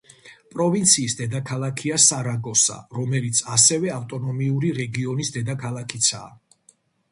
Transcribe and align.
პროვინციის 0.53 1.15
დედაქალაქია 1.19 1.99
სარაგოსა, 2.05 2.79
რომელიც 3.01 3.43
ასევე 3.57 3.93
ავტონომიური 3.99 4.75
რეგიონის 4.81 5.33
დედაქალაქიცაა. 5.39 6.35